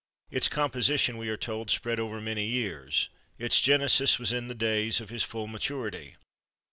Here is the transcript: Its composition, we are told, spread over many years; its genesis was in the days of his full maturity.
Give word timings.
Its 0.31 0.49
composition, 0.49 1.15
we 1.15 1.29
are 1.29 1.37
told, 1.37 1.69
spread 1.69 1.99
over 1.99 2.19
many 2.19 2.43
years; 2.43 3.09
its 3.37 3.61
genesis 3.61 4.17
was 4.17 4.33
in 4.33 4.47
the 4.47 4.55
days 4.55 4.99
of 4.99 5.11
his 5.11 5.21
full 5.21 5.45
maturity. 5.45 6.15